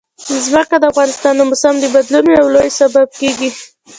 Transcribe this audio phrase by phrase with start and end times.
[0.45, 3.49] ځمکه د افغانستان د موسم د بدلون یو لوی سبب کېږي.